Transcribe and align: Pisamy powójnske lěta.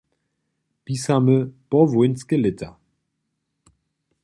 Pisamy 0.83 1.35
powójnske 1.69 2.35
lěta. 2.43 2.69